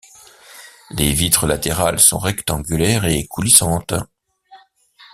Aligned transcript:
Les 0.89 1.11
vitres 1.11 1.45
latérales 1.45 1.99
sont 1.99 2.17
rectangulaires 2.17 3.05
et 3.05 3.27
coulissantes. 3.27 3.93